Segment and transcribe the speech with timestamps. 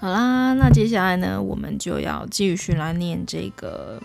[0.00, 4.00] 好啦，那接下来呢，我们就要继续来念这个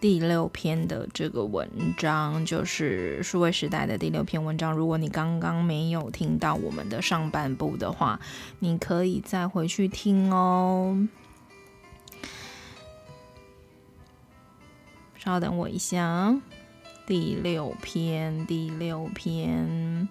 [0.00, 4.72] 第六篇的这个文章，就是数位时代的第六篇文章。
[4.72, 8.20] 如果你刚刚没有听到我们的上半部的话，
[8.60, 11.08] 你可以再回去听哦。
[15.16, 16.36] 稍等我一下，
[17.08, 20.08] 第六篇，第六篇。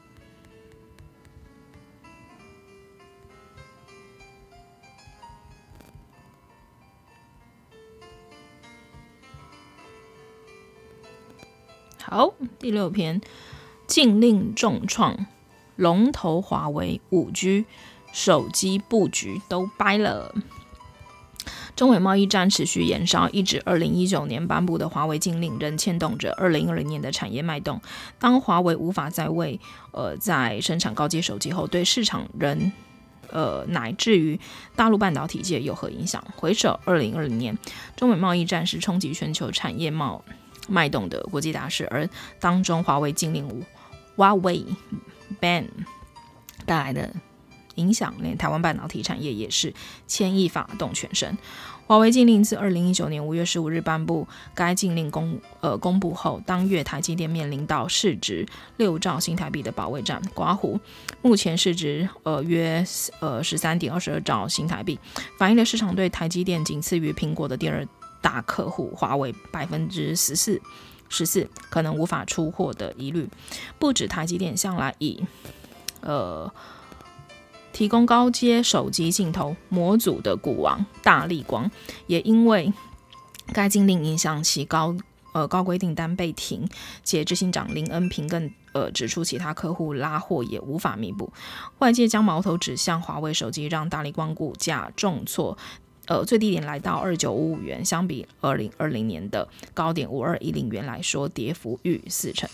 [12.10, 13.20] 好，第六篇，
[13.86, 15.28] 禁令重创，
[15.75, 17.65] 龙头华为五 G
[18.14, 20.34] 手机布局都掰了。
[21.75, 27.82] 中美贸易战持续延烧，一直二零一九年颁布的华为禁令仍牵动着二零二零年的产业脉动。
[28.18, 29.60] 当华为无法再为
[29.92, 32.72] 呃在生产高阶手机后，对市场仍
[33.30, 34.39] 呃乃至于
[34.78, 36.23] 大陆半导体界有何影响？
[36.38, 37.58] 回首二零二零年，
[37.98, 40.24] 中美贸易战是冲击全球产业贸。
[40.68, 42.08] 脉动的国际大事，而
[42.40, 43.66] 当中华为禁令
[44.16, 44.64] 华为
[45.42, 45.66] ban
[46.66, 47.14] 带来的
[47.76, 49.74] 影响，连台湾半导体产业也是
[50.08, 51.38] 牵一发动全身。
[51.86, 60.78] 华为禁令自二零一九年五月十五日颁布，该禁令公呃公布后，当月台积电面临到市值六兆新台币的保卫战，刮胡，
[61.22, 62.84] 目前市值呃约
[63.22, 65.00] 呃十三点二十二兆新台币，
[65.38, 67.88] 反映了市场对台积电仅次于苹果的第二。
[68.22, 70.62] 大客户华为百分之十四
[71.10, 73.30] 十四可能无法出货的疑虑，
[73.80, 75.24] 不止台积电向来以
[76.02, 76.52] 呃
[77.72, 81.70] 提供高阶手机镜头模组的股王大力光，
[82.08, 82.74] 也因为
[83.54, 84.96] 该禁令影响其高
[85.34, 86.68] 呃高规订单被停，
[87.04, 91.31] 且执行长林恩平更呃指出其他客户拉货也无法弥补，
[91.80, 95.58] 外界将矛头指向华为手机，让大力光股价重挫。
[96.08, 102.50] 呃，最低点来到二九五五元，相比二零二零年的高点五二一零元来说，跌幅逾四成。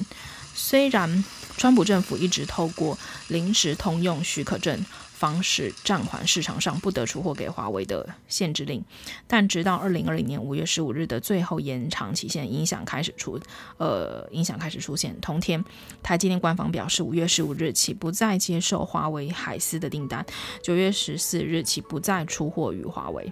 [0.55, 1.23] 虽然
[1.57, 2.97] 川普政府一直透过
[3.27, 8.83] 临时通用许可证方式暂缓市场上不得出货给华为的限制令，
[9.27, 13.39] 但直到二零二零年五月十五日的最后延长期限，影响开始出，
[13.77, 15.19] 呃，影响开始出现。
[15.21, 15.63] 同天，
[16.03, 20.25] 台积电官方表示，五月十五日起不再接受华为海思的订单，
[20.61, 23.31] 九月十四日起不再出货于华为。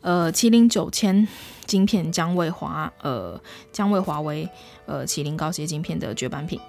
[0.00, 1.26] 呃，麒麟九千
[1.66, 4.48] 晶片将为华呃将为华为
[4.86, 6.60] 呃麒麟高阶晶片的绝版品。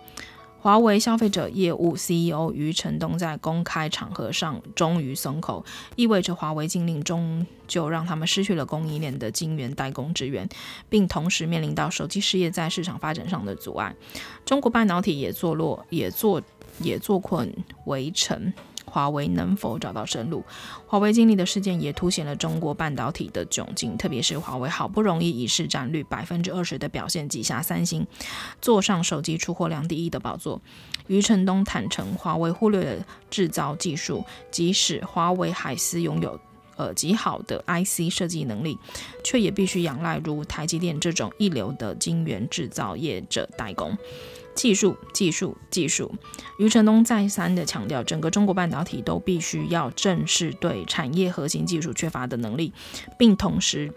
[0.61, 5.65] 华为消费者业务 CEO 余承东在公开场合上终于松口，
[5.97, 10.47] 意味着华为禁令终究让他们失去了供应链的晶圆代工支援，
[10.87, 13.93] 并同时面临到手机事业在市场发展上的阻碍。
[14.45, 16.41] 中国半导体也坐落也坐
[16.79, 17.53] 也坐困
[17.87, 18.53] 围城。
[18.93, 20.43] 华为能否找到生路？
[20.85, 28.05] 华为经历的事件也凸显了中国半导体的窘境，特别是华为好不容易以市占率百分之二十的表现挤下三星，
[28.61, 30.61] 坐上手机出货量第一的宝座。
[31.07, 36.39] 余承东坦承，华为忽略了制造技术，即使华为海思拥有
[36.75, 38.77] 呃极好的 IC 设计能力，
[39.23, 43.97] 却也必须仰赖如台积电这种一流的晶圆制造业者代工。
[44.55, 46.13] 技术，技术，技术。
[46.57, 52.73] 余承东再三地强调，整个中国半导体都必须要正视对产业核心技术缺乏的能力，
[53.17, 53.93] 并同时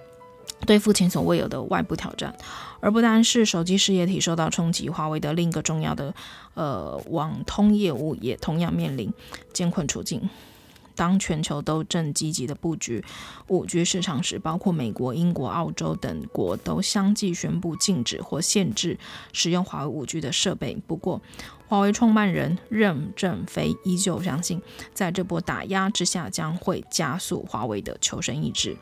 [0.66, 2.34] 对付前所未有的外部挑战。
[2.80, 6.14] 而不单是手机事业体受到冲击，华为的另一个重要的
[6.54, 9.12] 呃网通业务也同样面临
[9.52, 10.28] 艰困处境。
[10.96, 13.04] 当全球都正积极的布局
[13.46, 18.98] 五 G 市场时，包括美国、英国、澳洲等国都相继宣布禁止或限制
[19.32, 20.76] 使用华为五 G 的设备。
[20.86, 21.20] 不过，
[21.68, 24.60] 华为创办人任正非依旧相信，
[24.94, 28.76] 在这波打压之下，将会加速华为的求生意志。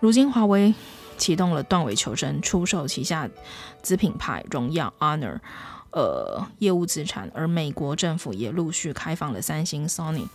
[0.00, 0.74] 如今，华为
[1.16, 3.30] 启动了断尾求生，出售旗下
[3.84, 5.38] 子品牌荣耀 Honor
[5.92, 10.26] 呃业务资产，而美国政府也陆续开放了三星、Sony。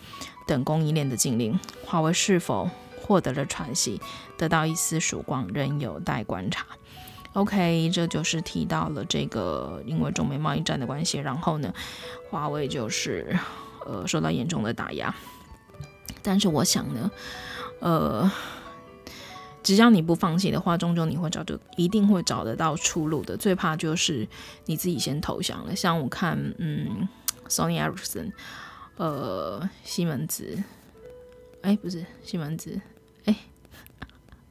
[0.48, 2.68] 等供应链的禁令，华为是否
[3.04, 4.02] 获得了喘息，
[4.36, 6.66] 得到一丝曙光，仍有待观察。
[7.34, 11.72] OK，这就是提到了这个，因为中美贸易战的关系，然后呢，
[12.32, 13.38] 华为就是
[13.86, 15.14] 呃受到严重的打压。
[16.24, 17.12] 但是我想呢，
[17.80, 18.32] 呃，
[19.70, 23.38] 只要你不放弃的话，终究你会找就一定会找得到出路的。
[23.38, 24.28] 最怕就是
[24.66, 25.76] 你自己先投降了。
[25.76, 27.08] 像我看，嗯
[27.48, 28.32] ，Sony Ericsson。
[28.98, 30.64] 呃，西门子，
[31.62, 32.82] 哎，不是西门子，
[33.26, 33.36] 哎，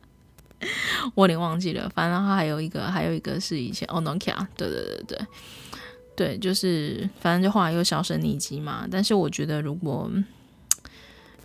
[1.16, 1.88] 我有点忘记了。
[1.90, 5.26] 反正它还有一个，还有一个是以前哦，Nokia，对对对对，
[6.14, 8.86] 对，就是反正就后来又销声匿迹嘛。
[8.88, 10.08] 但是我觉得，如果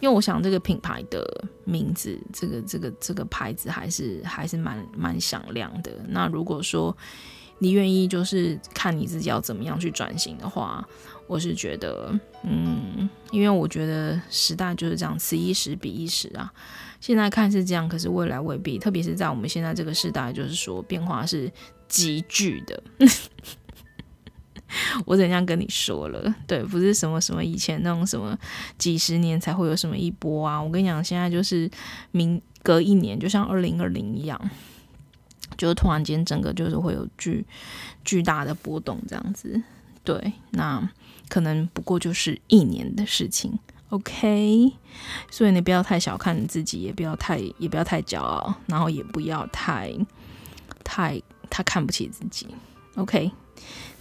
[0.03, 1.25] 因为我想这个品牌的
[1.63, 5.93] 名字，这个这个这个牌子还是还是蛮蛮响亮的。
[6.09, 6.93] 那如果说
[7.57, 10.85] 你愿意，就是看你自己要怎么样去转型的话，
[11.25, 12.13] 我是觉得，
[12.43, 16.51] 嗯，因为我觉得时代就是这样，此一时彼一时啊。
[16.99, 21.49] 现在看是这样，可是未来未必，特别是在我们现在这个时代，就是说变化是
[21.87, 22.83] 急剧的。
[25.05, 26.33] 我怎样跟你说了？
[26.47, 28.37] 对，不是什么什么以前那种什么
[28.77, 30.61] 几十年才会有什么一波啊！
[30.61, 31.69] 我跟你讲，现在就是
[32.11, 34.39] 明隔一年，就像二零二零一样，
[35.57, 37.45] 就是突然间整个就是会有巨
[38.03, 39.61] 巨大的波动这样子。
[40.03, 40.89] 对，那
[41.29, 43.57] 可能不过就是一年的事情。
[43.89, 44.73] OK，
[45.29, 49.93] 所以你不要太小看你自己，也不要太也不要太骄傲，然后也不要太
[50.83, 52.47] 太太看不起自己。
[52.95, 53.31] OK。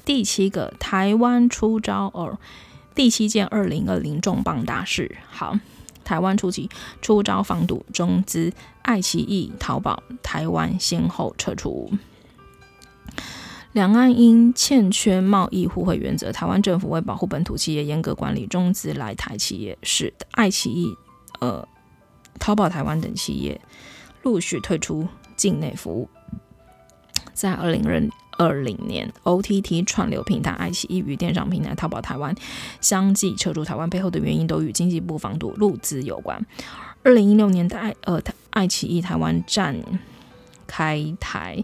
[0.05, 2.39] 第七个台湾出招哦，
[2.95, 5.17] 第七件二零二零重磅大事。
[5.31, 5.59] 好，
[6.05, 6.69] 台湾初期
[7.01, 8.53] 出招防堵中资，
[8.83, 11.91] 爱奇艺、淘宝台湾先后撤出。
[13.73, 20.95] 两岸因欠缺贸易互惠原则，台湾政府为保护本土企业，严格管理中资来台企业，使爱奇艺、
[21.41, 21.67] 呃
[22.39, 23.61] 淘宝台湾等企业
[24.23, 25.07] 陆续退出
[25.37, 26.09] 境内服务。
[27.33, 27.83] 在二零
[28.39, 32.35] 二零年，OTT 串流平台爱奇艺与电商平台淘宝台湾
[32.81, 36.45] 相继撤出台湾，背后的原因都与经济部防堵入资有关。
[37.03, 38.21] 二零一六年的爱呃
[38.51, 39.77] 爱奇艺台湾站
[40.67, 41.63] 开台，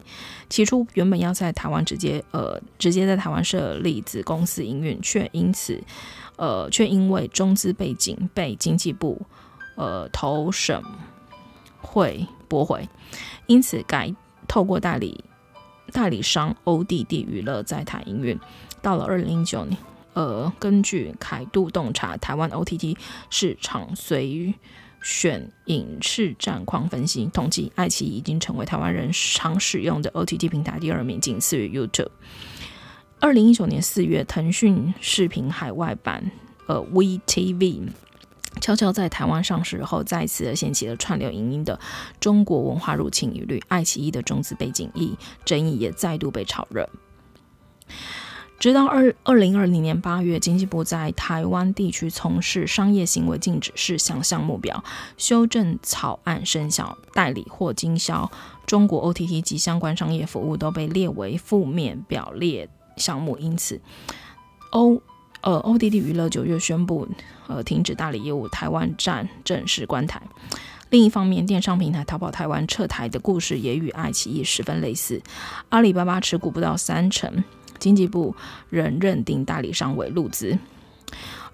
[0.48, 5.80] 起初原本要在台湾直接呃直接在台湾设立子公司营运，却因此
[6.36, 9.20] 呃却因为中资背景被经济部
[9.76, 10.82] 呃投审
[11.80, 12.86] 会驳回，
[13.46, 14.14] 因此改
[14.46, 15.24] 透过代理。
[15.92, 18.38] 代理商 ODD 娱乐在台营运，
[18.82, 19.76] 到了二零一九年，
[20.14, 22.96] 呃，根据凯度洞察台湾 OTT
[23.30, 24.54] 市场随
[25.02, 32.10] 选影视战况分析统计，爱奇艺已经成为台湾人常使用的 OTT 平台第二名，仅次于 YouTube。
[33.20, 36.30] 二零一九年四月，腾讯视频海外版
[36.66, 37.88] 呃 WeTV。
[38.60, 41.78] 悄悄在台湾上市后，再次掀起了串流影音的
[42.20, 43.62] 中国文化入侵疑虑。
[43.68, 44.90] 爱奇艺的中资背景
[45.44, 46.88] 争议也再度被炒热。
[48.58, 54.82] 直到二二零二零年八月，经济部在台湾地区从事商业行为禁止事项项目表
[55.16, 58.28] 修正草案生效，代理或经销
[58.66, 63.38] 中国 OTT 及相关商业服务都被列为负面表列项目。
[63.38, 63.80] 因此
[64.72, 65.00] ，O
[65.40, 67.08] 呃，ODD 娱乐九月宣布，
[67.46, 70.20] 呃，停止代理业务，台湾站正式关台。
[70.90, 75.22] 另一方面，电商平台淘宝台湾撤台的故事也与爱奇艺十分类似。
[75.68, 77.44] 阿里巴巴持股不到三成，
[77.78, 78.34] 经济部
[78.70, 80.58] 仍认定代理商为陆资。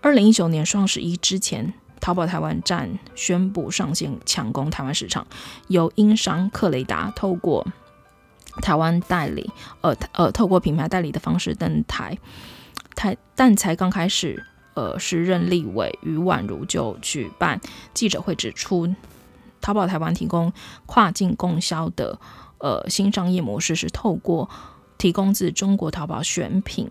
[0.01, 5.27] 二零一九年双十一之前，淘宝台湾站宣布上线抢攻台湾市场，
[5.69, 7.67] 由英商克雷达透过
[8.63, 12.17] 台湾代理，呃呃，透过品牌代理的方式登台。
[12.95, 14.45] 台但才刚开始，
[14.75, 17.61] 呃，时任立委于宛如就举办
[17.93, 18.95] 记者会指出，
[19.61, 20.53] 淘宝台湾提供
[20.87, 22.19] 跨境供销的
[22.59, 24.49] 呃新商业模式是透过
[24.99, 26.91] 提供自中国淘宝选品，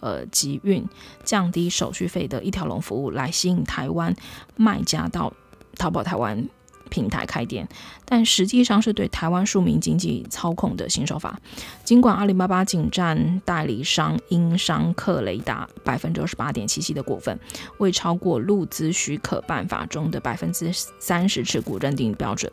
[0.00, 0.86] 呃集运
[1.24, 4.14] 降低手续费的一条龙服务，来吸引台湾
[4.56, 5.32] 卖家到
[5.76, 6.48] 淘宝台湾。
[6.90, 7.68] 平台开店，
[8.04, 11.38] 但实际上是对台湾庶民经济操控的新手法。
[11.84, 17.38] 尽管阿里巴巴仅占代理商英商克雷达百分之二十八点七七的股份，
[17.78, 22.50] 未超过陆资许可办法中的百分之三十持股认定标准，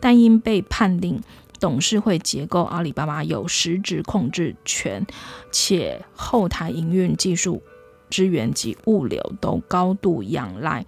[0.00, 1.22] 但因被判定
[1.60, 5.06] 董事会结构，阿里巴巴有实质控制权，
[5.50, 7.62] 且后台营运技术
[8.10, 10.84] 资源及物流都高度仰赖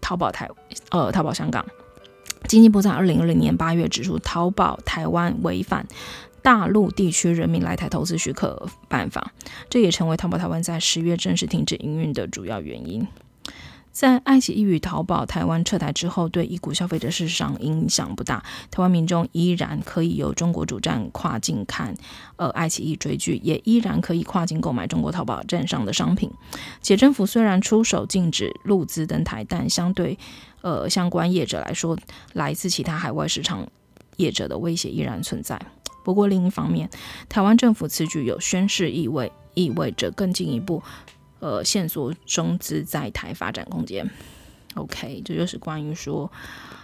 [0.00, 0.48] 淘宝台
[0.90, 1.66] 呃淘宝香港。
[2.46, 5.86] 经济部在二零二零年八月指出，淘宝台湾违反
[6.42, 9.32] 大陆地区人民来台投资许可办法，
[9.68, 13.06] 这也成为淘宝台湾在十月正式停止营运的主要原因。
[13.96, 21.94] 在爱奇艺与淘宝台湾撤台之后，对一股消费者市场影响不大，台湾民众依然可以由中国主站跨境看
[22.36, 26.30] 呃爱奇艺追剧，也依然可以跨境购买中国淘宝站上的商品。
[26.82, 30.18] 且政府虽然出手禁止陆资登台，但相对
[30.60, 31.96] 呃相关业者来说，
[32.34, 33.66] 来自其他海外市场
[34.18, 35.58] 业者的威胁依然存在。
[36.04, 36.90] 不过另一方面，
[37.30, 40.82] 台湾政府此举有宣示意味，意味着更进一步。
[41.46, 44.10] 呃，线索中资在台发展空间。
[44.74, 46.28] OK，这就是关于说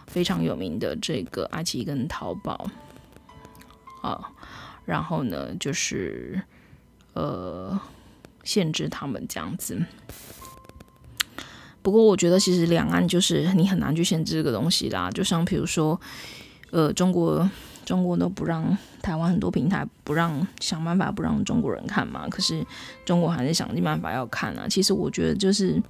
[0.07, 2.71] 非常有名的这个爱奇艺跟淘宝
[4.03, 4.31] 啊，
[4.85, 6.41] 然后呢，就是
[7.15, 7.77] 呃
[8.45, 9.85] 限制他们这样子。
[11.83, 15.11] 不过我觉得其实两岸就是你很难去限制这个东西啦。
[15.11, 16.01] 就像比如说，
[16.71, 17.51] 呃，中国
[17.85, 22.65] 中国都不让台湾很多平台不让想办法不让中国人看嘛，可是
[23.05, 24.67] 中国还是想尽办法要看啊。
[24.69, 25.83] 其实我觉得就是。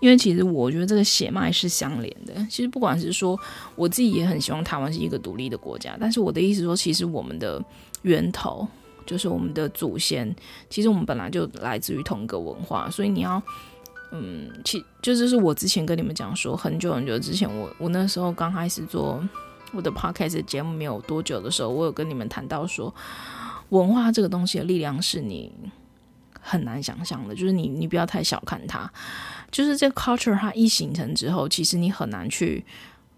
[0.00, 2.32] 因为其实我觉得这个血脉是相连的。
[2.48, 3.38] 其实不管是说
[3.76, 7.62] 我自己也很希望台湾是一个独立的国家，但是我的意思说，其实我们的
[8.00, 8.66] 源头
[9.04, 10.34] 就是我们的祖先，
[10.70, 13.40] 其实我们本来就来自于同一个文化，所以你要，
[14.10, 19.22] 嗯，其就是我之前跟你们讲说，很久很久之前，我我那时候刚开始做
[19.72, 22.92] 我的 podcast 节目没有多久的时候，我有跟你们谈到说，
[23.68, 25.52] 文化这个东西的力量是你
[26.40, 28.90] 很难想象的，就是你你不要太小看它。
[29.50, 32.64] 就是这个 culture 它一形成之后，其实你很难去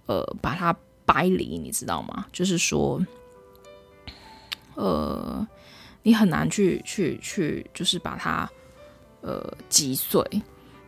[0.07, 2.27] 呃把它掰离，你知道吗？
[2.33, 3.01] 就是说，
[4.75, 5.47] 呃，
[6.03, 8.51] 你很难去去去，就是把它
[9.21, 10.23] 呃击碎。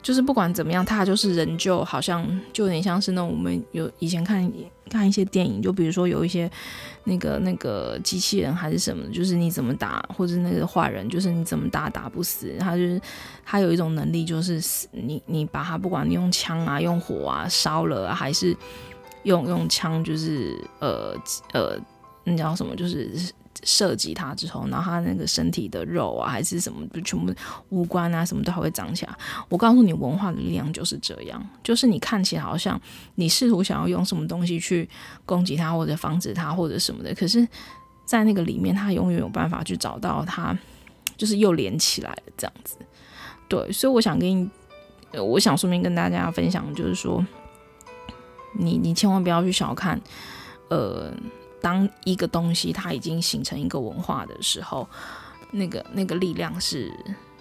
[0.04, 4.52] 就是不管怎么样，他就是仍旧好像就有点像是那种我们有以前看
[4.90, 6.48] 看一些电影，就比如说有一些
[7.04, 13.00] 那个那个机器人还是什么，就是你怎么打或者那个坏人，就是你怎么打打不死，他就是
[13.46, 14.60] 他有一种能力，就是
[14.92, 18.54] 你你把他不管你用枪啊、用火啊烧了啊，还是
[19.22, 21.16] 用用枪，就是呃
[21.54, 21.78] 呃，
[22.24, 23.10] 那叫什么，就是。
[23.64, 27.32] 射击他之后，然后他那个身体的肉啊，还是什么，就全部
[27.70, 29.14] 五官啊，什么都还会长起来。
[29.48, 32.80] 我告诉你，文化的力量就是这样，就是你看起来好像
[33.14, 34.88] 你试图想要用什么东西去
[35.24, 37.48] 攻击他，或者防止他，或者什么的，可是，
[38.04, 40.56] 在那个里面，他永远有办法去找到他，
[41.16, 42.76] 就是又连起来了这样子。
[43.48, 44.50] 对，所以我想跟你，
[45.18, 47.24] 我想顺便跟大家分享，就是说，
[48.58, 50.00] 你你千万不要去小看，
[50.68, 51.12] 呃。
[51.64, 54.86] 当一个东西它已经形成一个文化的时候，
[55.50, 56.92] 那个那个力量是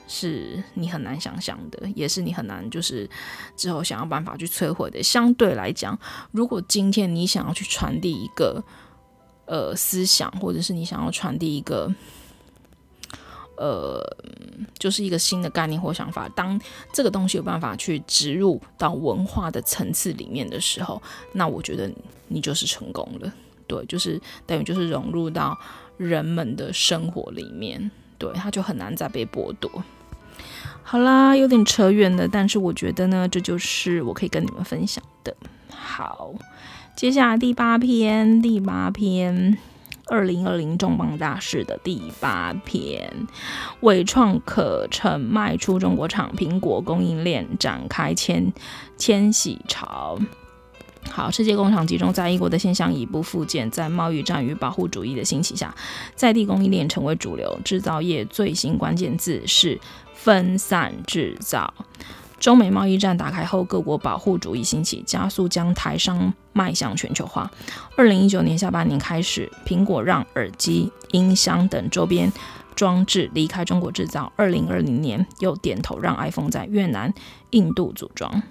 [0.08, 3.10] 是你很难想象的，也是你很难就是
[3.58, 5.03] 之后想要办法去摧毁的。
[5.03, 6.00] 相对来讲，
[6.32, 8.63] 如果今天你想要去传递一个
[9.46, 11.94] 呃思想，或者是你想要传递一个
[13.58, 14.01] 呃
[14.80, 16.58] 就是一个新的概念或想法，当
[16.94, 21.01] 这个东西有办法去植入到文化的层次里面的时候，
[21.34, 21.92] 那我觉得
[22.30, 23.34] 你就是成功了。
[23.67, 25.58] 对，就是等于就是融入到
[25.98, 29.84] 人们的生活里面，对，他就很难再被剥夺。
[30.84, 35.36] 好啦，有点扯远了，但是我觉得呢，这就是我可以跟你们分享的。
[35.70, 36.34] 好，
[36.96, 39.58] 接下来第八篇，第八篇，
[40.08, 43.27] 二零二零重磅大事的第八篇，
[43.79, 48.51] 纬创可成卖出中国厂，苹果供应链展开迁
[48.98, 50.20] 迁徙潮。
[51.12, 53.69] 好，世界工厂集中在一国的现象已不复见。
[53.69, 55.74] 在贸易战与保护主义的兴起下，
[56.15, 57.60] 在地供应链成为主流。
[57.63, 59.79] 制造业最新关键字是
[60.13, 61.72] 分散制造。
[62.39, 67.50] 中美贸易战打开后，各国保护主义兴起，加速将台商迈向全球化。
[67.95, 72.29] 二零一九年下半年开始，苹果让耳机、音箱等周边
[72.75, 74.33] 装置离开中国制造。
[74.36, 77.13] 二零二零年又点头让 iPhone 在越南、
[77.51, 78.43] 印度组装。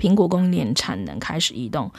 [0.00, 1.92] 苹果供应链产能开始移动，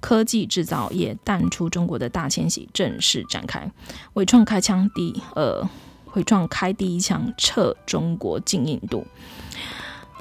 [0.00, 3.70] 科技制造业淡出中国的大迁徙正式展开。
[4.14, 5.68] 伟创开枪第呃，
[6.14, 9.06] 伟创开第一枪撤中国进印度。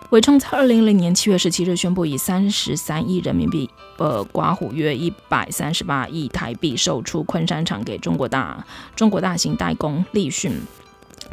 [0.09, 10.51] 伟创在二零二零年七月十七日宣布，以三十三亿人民币，呃，刮虎约一百三十八亿台币售出昆山厂给中国大中国大型代工立讯，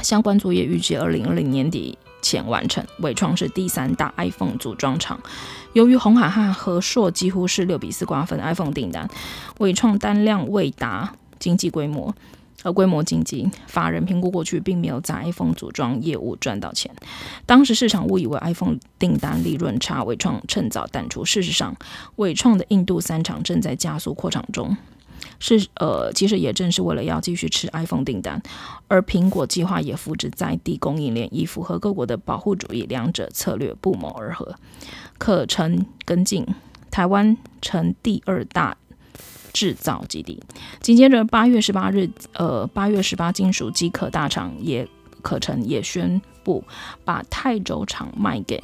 [0.01, 1.99] 相关作业预计二零二零年底
[2.29, 2.85] 前完成。
[2.99, 5.19] 伟创是第三大 iPhone 组装厂。
[5.73, 9.09] 由于鸿海和和硕几乎是六比四瓜分 iPhone 订单，
[9.59, 12.15] 伟创单量未达经济规模，
[12.63, 16.91] 而规模经济法人评估过去并没有在 iPhone 组装业务赚到钱。
[17.47, 21.25] 当时市场误以为 iPhone 订单利润差，伟创趁早淡出。
[21.25, 21.75] 事实上，
[22.17, 24.77] 伟创的印度三厂正在加速扩厂中，
[25.41, 28.43] 是呃，其实也正是为了要继续吃 iPhone 订单。
[28.89, 34.55] 而苹果计划也复制在地供应链，以符合各国的保护主义，两者策略不谋而合。
[35.19, 36.47] 可成跟进，
[36.91, 38.77] 台湾成第二大
[39.53, 40.43] 制造基地。
[40.81, 44.89] 紧接着八月十八日，呃，八月十八，金属机壳大厂也
[45.23, 46.65] 可成也宣布
[47.05, 48.63] 把泰州厂卖给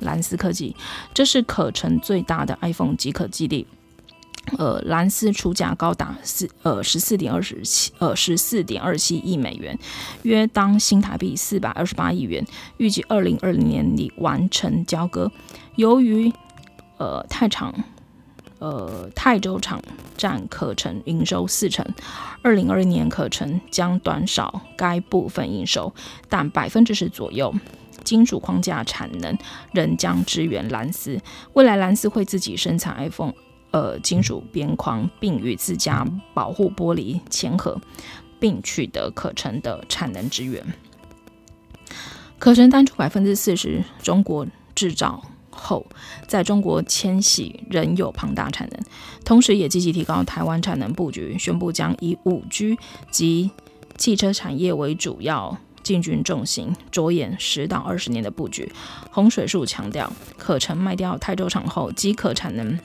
[0.00, 0.74] 蓝思科技，
[1.12, 3.66] 这是可成最大的 iPhone 机壳基地。
[4.58, 9.76] 呃，蓝思出价高达四呃十四点二十七呃十四点二七亿美元，
[10.22, 12.46] 约当新台币四百二十八亿元，
[12.76, 15.32] 预计二零二零年底完成交割。
[15.76, 16.30] 由于
[16.98, 17.74] 呃泰厂
[18.58, 19.82] 呃泰州厂
[20.16, 21.84] 占可成营收四成，
[22.42, 25.92] 二零二零年可成将短少该部分营收，
[26.28, 27.52] 但百分之十左右
[28.04, 29.36] 金属框架产能
[29.72, 31.18] 仍将支援蓝斯。
[31.54, 33.32] 未来蓝斯会自己生产 iPhone，
[33.74, 37.76] 呃，金属边框，并与自家保护玻璃签合，
[38.38, 40.64] 并取得可成的产能支援。
[42.38, 45.84] 可成单出百分之四十中国制造后，
[46.28, 48.80] 在中国迁徙仍有庞大产能，
[49.24, 52.78] 同时也积极提高台湾产能布局，宣布将以五 G
[53.10, 53.50] 及
[53.96, 58.72] 汽车产业为主要进军重心，着眼十到二十年的布局。
[59.10, 62.78] 洪水树强调，可成卖掉泰州厂后，即可产能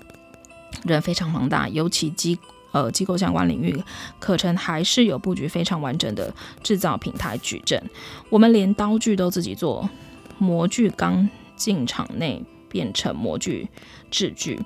[0.83, 2.37] 人非常庞大，尤其机
[2.71, 3.83] 呃机构相关领域，
[4.19, 6.33] 可成还是有布局非常完整的
[6.63, 7.81] 制造平台矩阵。
[8.29, 9.89] 我们连刀具都自己做，
[10.37, 13.67] 模具刚进厂内变成模具
[14.09, 14.59] 制具。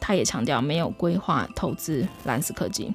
[0.00, 2.94] 他也强调，没有规划投资蓝思科技。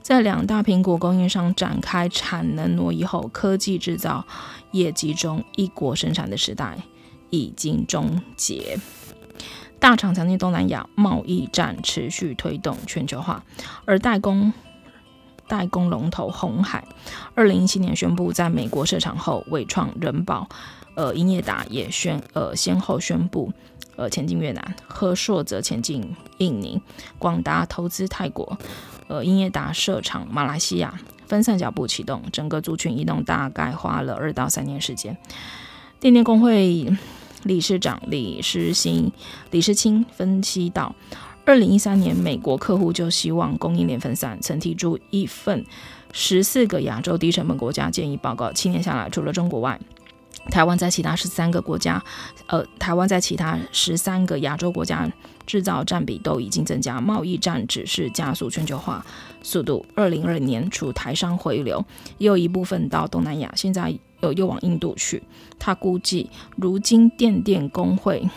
[0.00, 4.24] 在两大苹果供应商展开产能挪移后，科技制造
[4.70, 6.78] 业集中一国生产的时代
[7.30, 8.78] 已经终结。
[9.84, 13.44] 大厂抢进东南亚，贸易战持续推动全球化，
[13.84, 14.50] 而代工
[15.46, 16.82] 代工龙头红海，
[17.34, 20.48] 二零一七年宣布在美国设厂后，伟创、人保、
[20.94, 23.52] 呃英业达也宣呃先后宣布。
[23.96, 26.80] 呃，前进越南，和硕则前进印尼，
[27.18, 28.56] 广达投资泰国，
[29.08, 35.14] 呃，英业达设厂马来西亚，分散脚步启动，整个族群移动大概花了二到三年时间。
[36.00, 36.90] 电电工会
[37.44, 39.10] 理事长李诗欣、
[39.50, 40.94] 李诗清分析到，
[41.44, 45.64] 二零一三年美国客户就希望供应链分散，曾提出一份
[46.12, 49.80] 十四个亚洲低成本国家建议报告，七年下来，除了中国外。
[50.50, 52.04] 台湾在其他十三个国家，
[52.48, 55.10] 呃，台湾在其他十三个亚洲国家
[55.46, 59.04] 制造占比都已经增加，贸易战只是加速全球化
[59.42, 59.86] 速度。
[59.94, 61.82] 二零二零年除台商回流，
[62.18, 65.22] 也有一部分到东南亚，现在又又往印度去。
[65.58, 68.28] 他估计，如今电电工会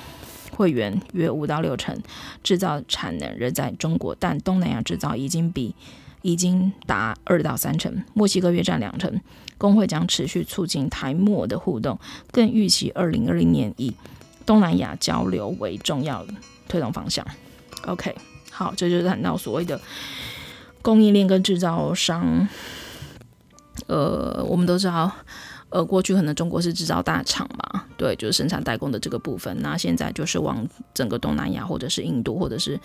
[0.55, 1.97] 会员约五到六成
[2.43, 5.75] 制造产能仍在中国，但东南亚制造已经比。
[6.23, 9.21] 已经达二到三成，墨西哥约占两成。
[9.57, 11.97] 工会将持续促进台墨的互动，
[12.31, 13.93] 更预期二零二零年以
[14.45, 16.25] 东南亚交流为重要
[16.67, 17.25] 推动方向。
[17.85, 18.13] OK，
[18.51, 19.79] 好，这就是谈到所谓的
[20.81, 22.49] 供应链跟制造商。
[23.85, 25.09] 呃，我们都知道，
[25.69, 29.55] 呃，过去可能中国是制造大厂嘛，对，就是生产代工的这个部分。
[29.61, 32.79] 那现在就是往整个东南亚，或者是印度，或者是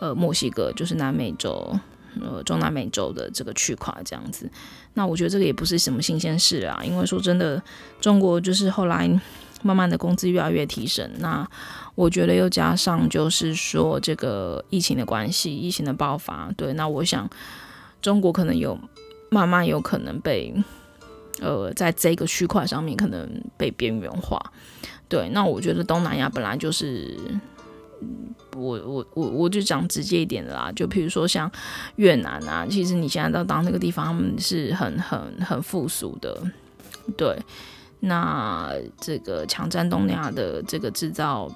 [0.00, 1.78] 呃墨西哥，就是南美洲。
[2.18, 4.50] 呃，中南美洲的这个区块这样子，
[4.94, 7.62] 那我觉得这个也不是什么新鲜事啊，因为说真的，
[8.00, 9.06] 中国就是后来
[9.60, 11.46] 慢慢的工资越来越提升，那
[11.94, 17.28] 我觉得又加上就是说这个疫情的关系，疫情的爆发，对，那我想
[18.00, 18.78] 中国可能有
[19.28, 20.54] 慢慢有可能被
[21.40, 24.40] 呃在这个区块上面可能被边缘化，
[25.08, 27.16] 对，那我觉得东南亚本来就是。
[28.54, 31.50] 我我我我就讲直接一点的啦，就比如说像
[31.96, 36.42] 越南啊，其实你现在到当那个地方，他们是很很很富庶的，
[37.16, 37.38] 对。
[38.00, 41.50] 那这个抢占东南亚的这个制造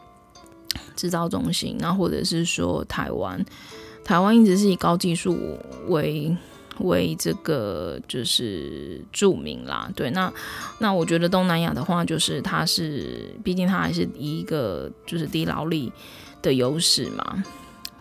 [0.97, 3.43] 制造中心，那或者是说台湾，
[4.05, 6.35] 台湾一直是以高技术为
[6.81, 10.11] 为这个就是著名啦，对。
[10.11, 10.33] 那
[10.79, 15.93] 那我觉得东南亚的话，就是它是毕竟它还是一个就是低劳力。
[16.43, 17.45] 的优势嘛，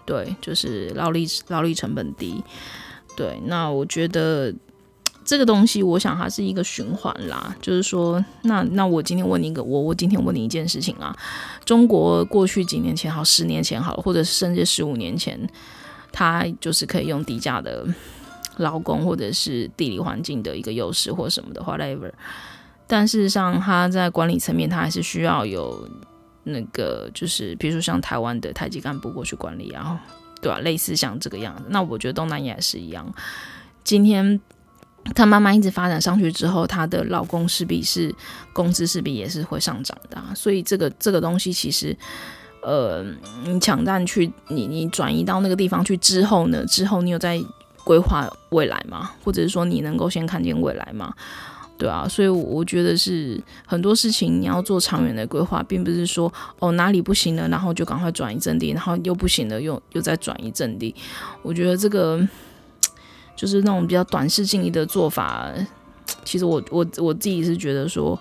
[0.05, 2.41] 对，就是劳力劳力成本低，
[3.13, 4.49] 对，那我觉得
[5.25, 11.13] 这个东西，我想它是一个循环啦，就是说，那那我今天问你一个，我我今天问你一件事情啊，
[11.65, 15.37] 中国过去几年前好，十年前好，或者甚至十五年前，
[16.13, 17.85] 它就是可以用低价的
[18.59, 22.11] 劳工，或者是地理环境的一个优势或什么的 whatever，
[22.87, 25.89] 但事实上，他在管理层面，他还是需要有。
[26.43, 29.95] 那个就是，比如说像台湾的台籍干部过去管理，然后
[30.41, 31.65] 对吧、类似像这个样子。
[31.67, 33.13] 那我觉得东南亚也是一样。
[33.83, 34.39] 今天
[35.13, 38.15] 他慢慢一直发展上去之后，他的劳工势必是
[38.51, 41.95] 工资势必也是会上涨的、所以这个这个东西其实，
[42.63, 43.05] 呃，
[43.43, 46.65] 你抢占去，你你转移到那个地方去之后呢？
[46.65, 47.39] 之后你有在
[47.83, 49.11] 规划未来吗？
[49.23, 51.13] 或者是说你能够先看见未来吗？
[51.77, 60.93] 对啊，所以我觉得是很多事情你要做长远的规划，并不是说哦哪里不行了，然后就赶快转移阵地，然后又不行了，又又再转移阵地。
[61.41, 62.19] 我觉得这个
[63.33, 65.49] 就是那种比较短视近利的做法。
[66.25, 68.19] 其实我我我自己是觉得说，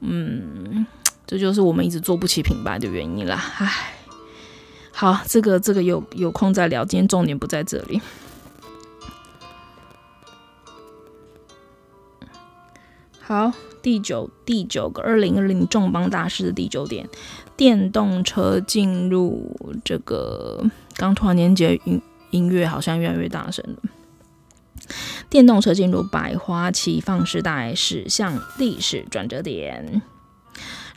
[0.00, 0.84] 嗯，
[1.26, 3.42] 这就是我们一直做不起品牌的原因啦。
[3.58, 3.94] 唉，
[4.92, 7.98] 好，这个这个有有空再聊，今天重点不在这里。
[13.26, 17.08] 好，第九第九个二零二零重磅大事的第九点，
[17.56, 20.62] 电动车进入这个，
[20.96, 23.90] 刚突然间觉得音音乐好像越来越大声了。
[25.30, 30.02] 电动车进入百花齐放时代，驶向历史转折点。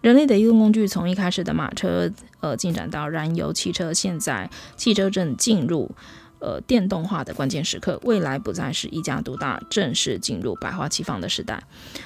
[0.01, 2.11] 人类的移动工具从一开始的马车，
[2.41, 5.95] 呃，进展到燃油汽车，现在汽车正进入。
[6.39, 11.63] 呃，电动化的关键时刻，未来不再是一家独大，正式进入百花齐放的时代。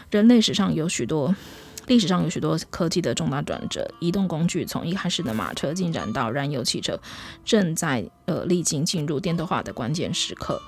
[0.09, 1.35] 人类史上有许多，
[1.87, 3.89] 历史上有许多科技的重大转折。
[3.99, 6.97] 移动工具从一开始的马车进展到燃油汽车，
[7.43, 10.61] 正在呃历经进入电动化的关键时刻。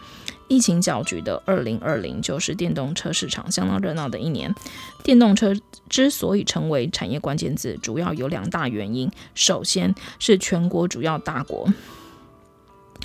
[0.50, 4.54] 疫情搅局的二零二零就是电动车市场相当热闹的一年。
[5.02, 5.56] 电动车
[5.88, 9.10] 之所以成为产业关键字，主要有两大原因。
[9.34, 11.72] 首先是全国主要大国。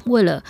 [0.09, 0.42] 为了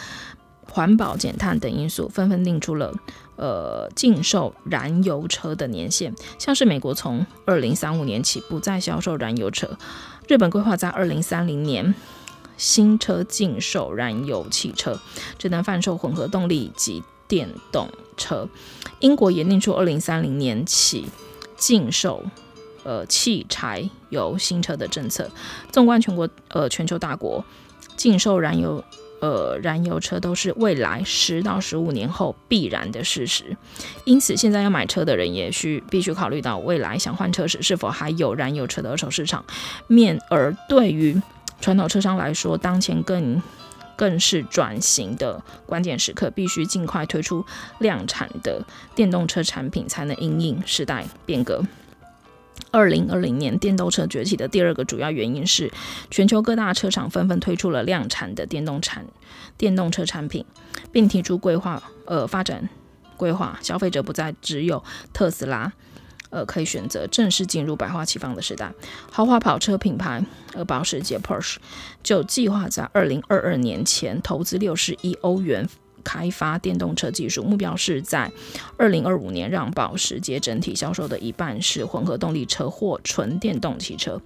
[0.71, 2.93] 环保、减碳等因素，纷纷定出了
[3.37, 6.15] 呃禁售燃油车的年限。
[6.39, 9.79] 像是美国从二零三五年起不再销售燃油车，
[10.29, 11.95] 日本规划在二零三零年
[12.59, 15.01] 新车禁售燃油汽车，
[15.39, 18.47] 只能贩售混合动力及电动车。
[19.01, 21.07] 英国也定出二零三零年起
[21.57, 22.25] 禁售
[22.85, 25.31] 呃汽柴油新车的政策。
[25.73, 27.43] 纵观全国呃全球大国，
[27.97, 28.85] 禁售燃油。
[29.21, 33.57] 呃，燃油车都是未来十到十五年后必然的事实，
[34.05, 39.45] 因此现在要买车的人也需必须考虑到未来想换车时是否还有燃油车的二手市场
[39.89, 40.21] 面。
[40.31, 41.21] 而对于
[41.61, 43.43] 传统车商来说，当前更
[43.97, 47.45] 更是转型的关键时刻，必须尽快推出
[47.81, 51.61] 量产的电动车产品，才能因应时代变革。
[52.71, 55.73] 二零二零年电动车崛起的第二个主要原因是，
[56.11, 59.07] 全球各大车厂纷纷推出了量产的电动产
[59.57, 60.45] 电动车产品，
[60.93, 62.69] 并提出规划呃发展
[63.17, 65.73] 规划，消费者不再只有特斯拉
[66.31, 68.73] 呃可以选择，正式进入百花齐放的时代。
[69.11, 71.57] 豪华跑车品牌呃保时捷 Porsche
[72.03, 75.69] 就计划在二零二二年前投资六十亿欧元。
[76.09, 78.33] 开发电动车技术，目标是在
[78.79, 84.19] 二零二五年让保时捷整体销售的一半是混合动力车或纯电动汽车。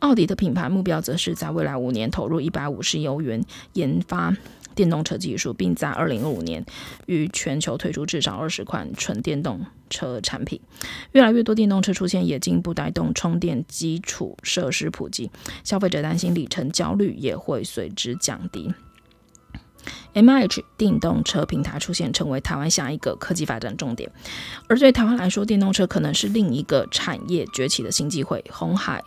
[0.00, 4.36] 奥迪的品牌目标则是在未来五年投入一百五十亿欧元研发
[4.74, 6.64] 电动车技术，并在二零二五年
[7.06, 10.60] 于全球推出至少二十款纯电动车产品。
[11.12, 15.30] 越来越多电动车出现，也进一步带动充电基础设施普及，
[15.62, 18.74] 消费者担心里程焦虑也会随之降低。
[20.14, 24.10] MIH 电动车平台出现，成为台湾下一个科技发展重点。
[24.68, 28.44] 而对台湾来说，电动车可能是另一个产业崛起的新机会。
[28.50, 29.02] 红海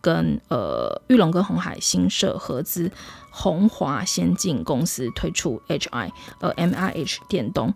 [0.00, 2.90] 跟呃玉龙跟红海新设合资
[3.30, 7.72] 红华先进公司推出 HI，呃 MIH 电动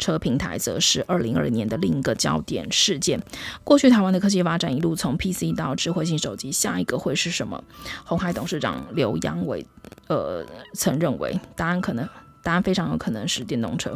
[0.00, 3.22] 车平台则是二零二零年的另一个焦点事件。
[3.62, 7.62] 过去台湾的科技发展一路从 PC 到智慧型手机，下一个会是什么？
[8.04, 9.64] 鸿海董事长刘扬伟。
[10.08, 12.08] 呃，曾认为答案可能，
[12.42, 13.94] 答案非常有可能是电动车。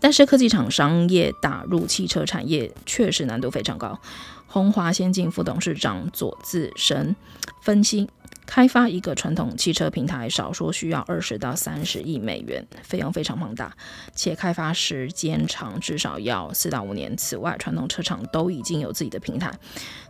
[0.00, 4.00] 但是科技厂商业打入汽车产业确实难度非常高。
[4.46, 7.16] 鸿华先进副董事长左自深
[7.62, 8.08] 分析，
[8.46, 13.74] 开发一个传统汽车平台，少说需要二十到三十亿美元，费用非常庞大，
[14.14, 17.16] 且开发时间长，至少要四到五年。
[17.16, 19.52] 此外，传统车厂都已经有自己的平台。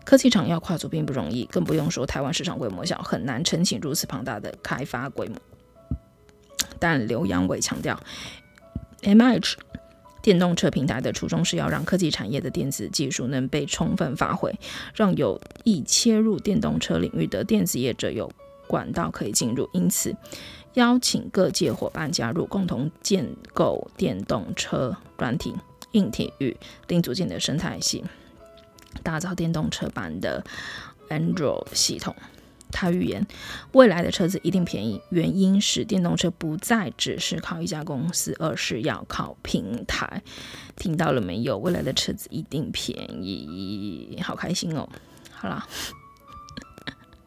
[0.05, 5.37] 科技厂要跨足并不容易，更不用说台湾市场规模小，很难撑起如此庞大的开发规模。
[6.79, 7.99] 但刘扬伟强调
[9.03, 9.57] ，M H
[10.25, 14.59] 电动车平台的初衷是要让科技产业的电子技术能被充分发挥，
[14.95, 18.33] 让有意切入电动车领域的电子业者有
[18.67, 19.69] 管道可以进入。
[19.75, 20.17] 因此，
[20.73, 25.55] 邀请各界伙伴加入，共同建构电动车软体、
[25.93, 26.57] 硬体与
[26.89, 28.03] 零组件的生态系。
[29.03, 30.43] 打造电动车版的
[31.11, 32.17] Android 系统。
[32.75, 33.25] 他预言，
[33.73, 40.23] 未来的车子一定便宜，原因是电动车不再只是靠一家公司，而是要靠平台。
[40.77, 41.57] 听到了没有？
[41.59, 44.89] 未来的车子一定便宜，好开心哦！
[45.31, 45.67] 好啦，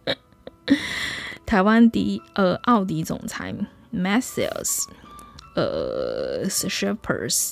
[1.45, 3.55] 台湾的呃奥迪总裁
[3.93, 4.83] Matthias
[5.57, 7.51] 呃，shippers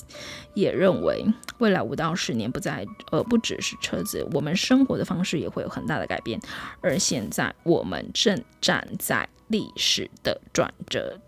[0.54, 1.26] 也认为。
[1.58, 6.40] 未来五到十年不再，呃，不只是车子，我们生活的方式也会有很大的改变。
[6.80, 11.18] 而现在，我们正站在历史的转折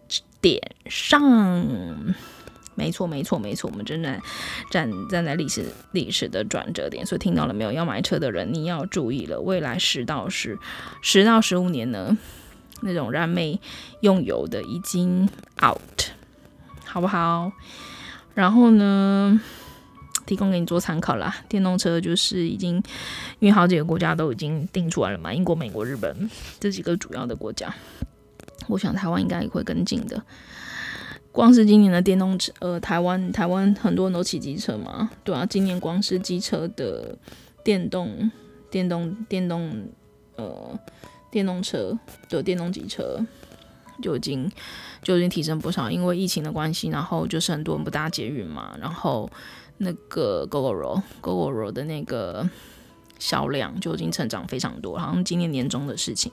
[0.40, 2.14] 点上。
[2.74, 4.20] 没错，没错，没错，我们正在
[4.70, 7.04] 站站在历史历史的转折点。
[7.04, 7.72] 所以听到了没有？
[7.72, 9.40] 要买车的人，你要注意了。
[9.40, 10.58] 未来十到十
[11.02, 12.16] 十到十五年呢，
[12.82, 13.60] 那种燃煤
[14.02, 15.28] 用油的已经
[15.60, 16.12] out，
[16.88, 17.53] 好不好？
[18.35, 19.40] 然后呢？
[20.27, 21.35] 提供给你做参考啦。
[21.48, 22.77] 电动车就是已经，
[23.38, 27.74] 因为好几个国家都已经定出来了嘛，英国、美国、日本这几个主要的国家，
[28.66, 30.22] 我想台湾应该也会跟进的。
[31.33, 37.16] 光是今年的电动车，呃，台湾台湾很多人都骑机车嘛，对啊，今年光是机车的
[37.64, 38.31] 电动
[38.70, 39.88] 电动电动
[40.37, 40.79] 呃
[41.31, 41.98] 电动车
[42.29, 43.18] 的电动机车
[44.02, 44.50] 就已经
[45.02, 49.30] 就已经提升不少，因为疫情的关系，然后就是很多人不搭捷运嘛，然后
[49.78, 52.48] 那个 Gogoro Gogoro 的那个
[53.18, 56.32] 销量就已经成长非常多，好像今年年中的事情。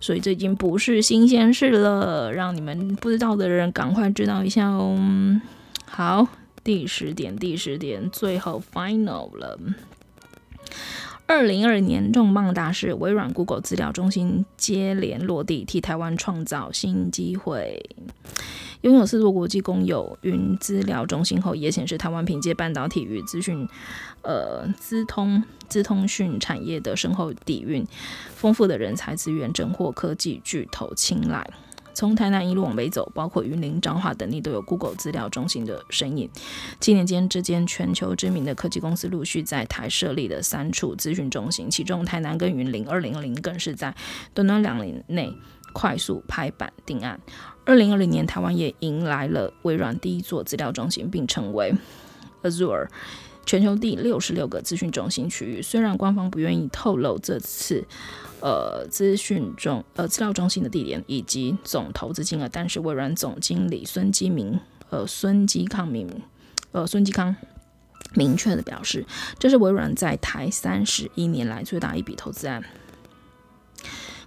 [0.00, 4.98] 所以这已经不是新鲜事了，让你们不知道的人赶快知道一下哦。
[5.86, 6.26] 好，
[6.62, 9.58] 第十点，第十点，最后 final 了。
[11.26, 17.82] 二零二二年重磅大事，微软、Google 资料中心接连落地，替台湾创造新机会。
[18.82, 23.66] 拥有四座国际公有云资料中心后，也显示台湾凭借半导体与资讯、
[24.20, 27.86] 呃资通资通讯产业的深厚底蕴，
[28.34, 31.48] 丰富的人才资源，正获科技巨头青睐。
[31.94, 36.28] 从台南一路往北走，包括云林、彰化等地，都有 Google 资料中心的身影。
[36.80, 43.94] 七年间，这间全球知名的科技公司陆续在台设立了三处资讯中心，其中台南跟云林，二零二零更是在
[44.34, 45.32] 短短两年内
[45.72, 47.20] 快速拍板定案。
[47.64, 51.74] 二零二零年，台湾也迎来了微软第一座资料中心，并成为
[52.42, 52.88] Azure
[53.46, 55.62] 全球第六十六个资讯中心区域。
[55.62, 57.84] 虽然官方不愿意透露这次
[58.40, 64.58] 呃资讯中呃资料中心的地点以及总投资金额，但是微软总经理孙基明
[64.90, 66.08] 呃孙基康明
[66.72, 67.34] 呃孙基康
[68.14, 69.04] 明确的表示，
[69.38, 72.62] 这是微软在台三十一年来最大一笔投资案。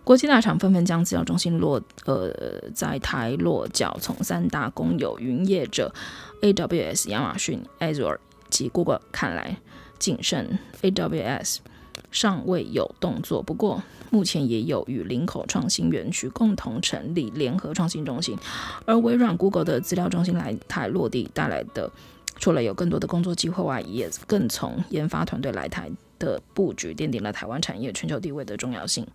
[0.04, 2.32] 国际大厂纷纷将资料中心落呃
[2.74, 5.94] 在台落脚，从三大公有云业者
[6.42, 8.18] AWS、亚马逊、Azure
[8.50, 9.58] 及 Google 看来，
[10.00, 11.58] 谨慎 AWS
[12.12, 13.42] 尚未有动作。
[13.42, 18.38] 不过，目前也有与林口创新园区共同成立联合创新中心，
[18.86, 21.92] 而微软、Google 的资料中心来台落地带来的，
[22.38, 25.92] 除了有更多的工作机会外，也更从研发团队来台。
[26.20, 29.06] 的布局奠定了台湾产业全球地位的重要性。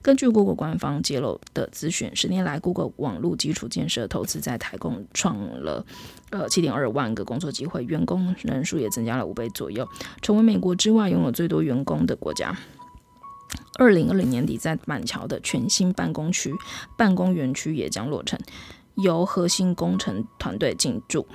[0.00, 5.84] 根据 Google 官方揭露的资讯，十年来 Google 网络基础建设投资在台共创了
[6.30, 9.86] 呃七点二万个工作机会，员工人数也增加了五倍左右，
[10.20, 12.56] 成为美国之外拥有最多员工的国家。
[13.78, 16.52] 二零二零年底，在板桥的全新办公区
[16.96, 18.38] 办公园区也将落成，
[18.96, 21.26] 由核心工程团队进驻。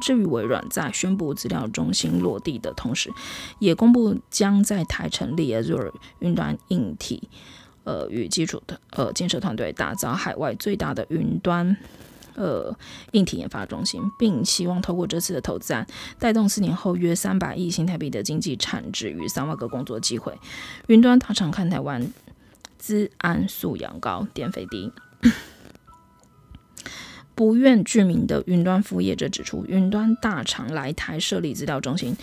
[0.00, 3.12] 至于微软在宣布资料中心落地的同时，
[3.58, 7.28] 也公布将在台成立 Azure 云端硬体
[7.84, 11.76] 呃与基础的呃建设团队，打造海外最大的云端
[12.34, 12.76] 呃
[13.12, 15.86] 硬体研发中心，并希望透过这次的投资案，
[16.18, 20.38] 带动四年后约三百亿新台币的经济产值与三万个工作机会。
[20.86, 22.12] 云端大厂看台湾
[22.78, 24.92] 资安素养高，电费低。
[27.40, 32.14] 不愿具名的云端服务业者指出，云端大厂来台设立资料中心，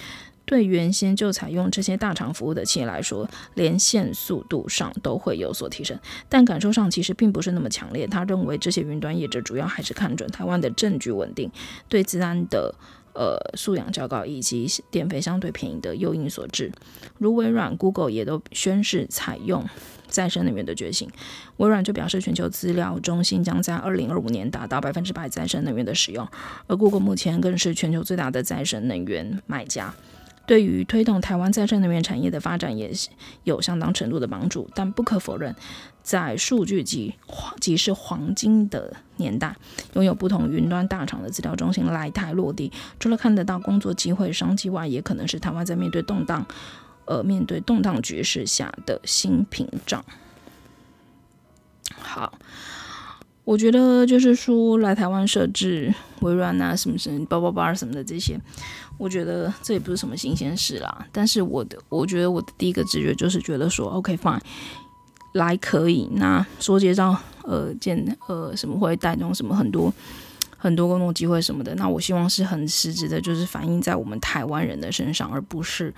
[0.45, 5.97] 对原先就采用这些大厂服务的企业来说，连线速度上都会有所提升，
[6.29, 8.05] 但感受上其实并不是那么强烈。
[8.05, 11.49] 他认为，这些云端业者主要还是看准台湾的证据稳定，
[11.89, 12.75] 对资安的
[13.17, 16.71] 呃素养较高，以及电费相对便宜的诱因所致。
[17.17, 19.65] 如微软、Google 也都宣示采用。
[20.09, 21.09] 再生能源的决心，
[21.57, 26.25] 微软就表示，全球资料中心将在二零二五年达到百分之百再生能源的使用，
[26.65, 29.93] 而 Google 目前更是全球最大的再生能源买家，
[30.45, 32.89] 对于推动台湾再生能源产业的发展也
[33.43, 34.69] 有相当程度的帮助。
[34.73, 35.53] 但不可否认，
[36.07, 37.13] 在数据即
[37.59, 39.53] 即是黄金的年代，
[39.95, 46.45] 拥有不同云端大厂的资料中心来台落地，除了看得到工作机会商机外，也可能是台湾在面对动荡。
[47.03, 50.03] 呃，面对动荡局势下的新屏障。
[51.99, 52.37] 好，
[53.45, 58.37] 我觉得就是说来台湾设置微软啊，什么什么八八八什么的这些，
[58.97, 61.07] 我觉得这也不是什么新鲜事啦。
[61.13, 64.41] 但是我的，我觉得我的第一个直觉就是觉得说，OK fine，
[65.37, 66.09] 来可以。
[66.13, 69.93] 那说介绍呃见呃什么会带动什么很多
[70.57, 75.93] 很多工作机会什么的，那我希望是很实质的，就是反映在我们台湾人的身上，而不是。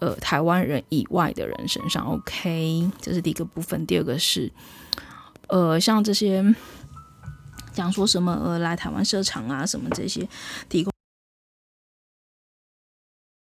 [0.00, 3.84] 呃，台湾人以外的人身上，OK，这是第一个部分。
[3.84, 4.50] 第二个是，
[5.48, 6.42] 呃，像这些
[7.74, 10.26] 讲说什么呃来台湾设厂啊，什么这些
[10.70, 10.90] 提供。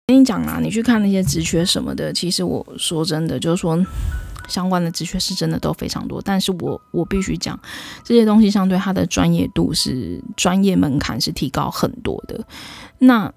[0.08, 3.82] 跟你讲啊，你去看那些职缺什么的，其实我说真的，就是说
[4.52, 6.22] 相关的职缺是真的都非常多。
[6.22, 7.60] 但是我我必须讲，
[8.04, 12.46] 这些东西相对它的专业度是专业门槛是提高很多的。
[13.00, 13.34] 那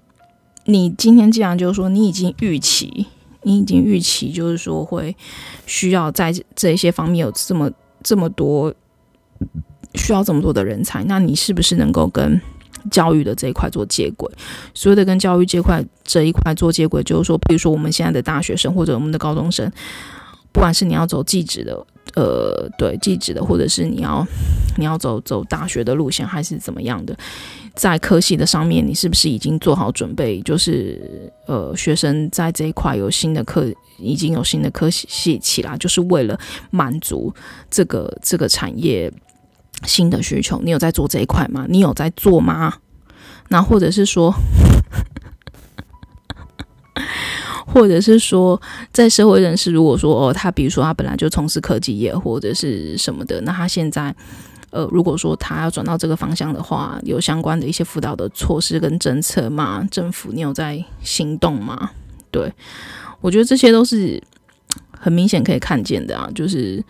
[0.65, 3.07] 你今天既然就是说你已经预期，
[3.43, 5.15] 你已经预期就是说会
[5.65, 7.71] 需要在这些方面有这么
[8.03, 8.73] 这么多
[9.93, 12.41] 需要这么多的人才，那你是不是能够跟
[12.91, 14.31] 教育的这一块做接轨？
[14.73, 19.71] 所谓的跟教育这块这一块做接轨，就是说，比如说我们现在的大学生或者我们的高中生，
[20.55, 21.85] 不管是你要走技职的。
[22.13, 24.25] 呃，对，技职的，或者是你要
[24.77, 27.13] 你要走走大学的路线，还是怎么样的，
[27.75, 30.41] 在科系的上面，你是不是已经做好准备？
[30.43, 33.65] 就是呃，学生在这一块有新的课，
[33.97, 36.39] 已经有新的科系起来，就是为了
[36.69, 37.33] 满足
[37.69, 39.11] 这个这个产业
[39.83, 40.61] 新的需求。
[40.63, 41.65] 你有在做这一块吗？
[41.67, 42.75] 你有在做吗？
[43.49, 44.33] 那或者是说？
[47.65, 48.61] 或者是说，
[48.93, 54.15] 在社会人士，如果说哦，他比如说他本来就从事科技业或者是什么的，那他现在，
[54.69, 59.85] 呃，如果说他要转到这个方向的话，有相关的一些辅导的措施跟政策吗？
[59.89, 61.91] 政府你有在行动吗？
[62.31, 62.53] 对，
[63.21, 64.21] 我觉得这些都是
[64.91, 66.83] 很明显可以看见的啊，就是。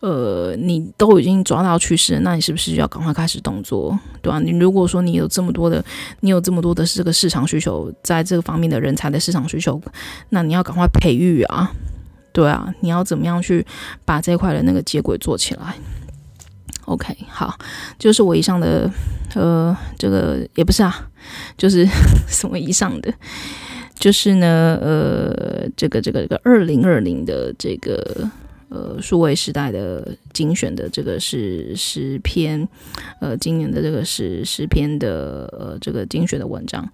[0.00, 4.38] 呃，你都已经抓到趋势，那你是不是要赶快开始动作，对吧？
[4.38, 5.84] 你如果说你有这么多的，
[6.20, 9.80] 你有这么多的这个市场需求，在这个方面的人才的市场需求，
[10.28, 11.72] 那你要赶快培育啊，
[12.32, 13.66] 对啊，你要怎么样去
[14.04, 15.74] 把这块的那个接轨做起来
[16.84, 17.58] ？OK，好，
[17.98, 18.88] 就是我以上的，
[19.34, 21.08] 呃，这个也不是啊，
[21.56, 21.84] 就是
[22.30, 23.12] 什么以上的，
[23.96, 28.30] 就是呢，呃，这个这个这个二零二零的这个。
[28.70, 32.68] 呃，数位时代的精选的这个是十篇，
[33.18, 36.86] 呃，今年的这个是十篇的呃这个精选的文章，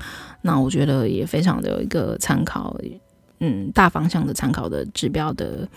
[0.42, 2.76] 那我觉得也非常的有一个参考，
[3.40, 5.68] 嗯，大方向的参考的指标的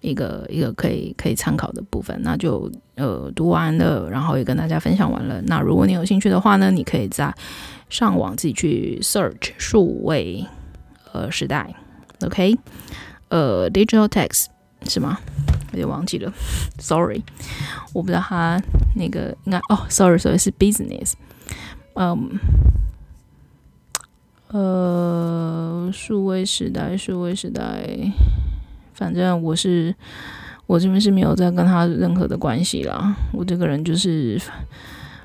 [0.00, 5.42] 一个一个可以可以参考的部分，那就呃读完了，然后也跟大家分享完了。
[5.42, 7.34] 那如果你有兴趣的话呢，你可以在
[7.90, 10.42] 上网自己去 search 数位
[11.12, 11.74] 呃时代
[12.24, 12.56] ，OK，
[13.28, 14.46] 呃，digital text。
[14.88, 15.18] 是吗？
[15.72, 16.32] 有点忘记了
[16.78, 17.20] ，sorry，
[17.92, 18.60] 我不知道他
[18.94, 21.14] 那个应该哦，sorry，sorry，是 business，
[21.94, 22.38] 嗯，
[24.48, 27.88] 呃，数位时代，数位时代，
[28.92, 29.92] 反正我是
[30.66, 33.16] 我这边是没有在跟他任何的关系啦。
[33.32, 34.40] 我这个人就是，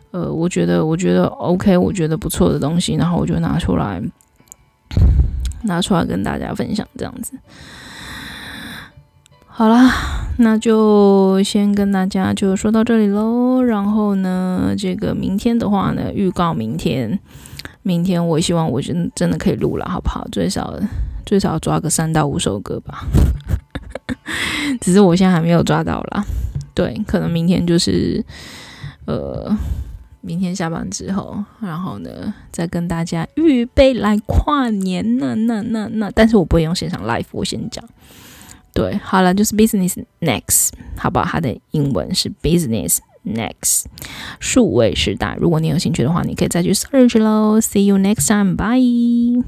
[0.09, 4.01] 呃，我觉得我觉得 OK，我觉得不错的东西，然后我就拿出来
[5.61, 7.37] 拿出来跟大家分享这样子。
[9.59, 9.91] 好啦，
[10.37, 13.61] 那就先跟大家就说到这里喽。
[13.61, 17.19] 然后呢，这个明天的话呢，预告明天，
[17.83, 20.25] 明天我希望我真真的可以录了，好不好？
[20.31, 20.73] 最少
[21.25, 23.05] 最少抓个三到五首歌吧。
[24.79, 26.23] 只是我现在还没有抓到啦。
[26.73, 28.23] 对，可能明天就是
[29.07, 29.53] 呃，
[30.21, 35.35] 明天下班之后，然后呢，再跟大家预备来跨年呢。
[35.35, 37.83] 那那那那，但是我不会用现场 live，我先讲。
[38.79, 41.25] 对，好了，就是 business next，好不好？
[41.25, 43.83] 它的英文是 business next，
[44.39, 45.35] 数位时代。
[45.39, 47.59] 如果你有兴趣的话，你可以再去 search 喽。
[47.59, 49.43] See you next time，bye。